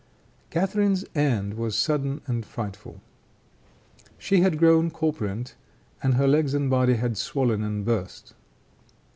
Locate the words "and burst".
7.61-8.33